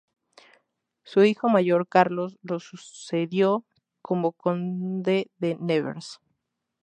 [1.03, 3.65] Su hijo mayor Carlos lo sucedió
[4.01, 6.19] como conde de Nevers.